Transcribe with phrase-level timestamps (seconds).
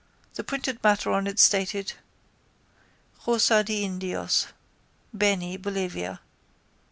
[0.33, 1.93] The printed matter on it stated:
[3.23, 4.47] _Choza de Indios.
[5.13, 6.21] Beni, Bolivia.